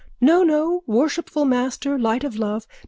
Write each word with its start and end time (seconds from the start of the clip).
_No, 0.19 0.41
no, 0.41 0.81
worshipful 0.87 1.45
master, 1.45 1.99
light 1.99 2.23
of 2.23 2.35
love. 2.35 2.65